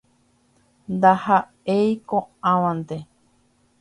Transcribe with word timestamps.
Ndaha'éi 0.95 1.91
ko'ãvante. 2.13 3.03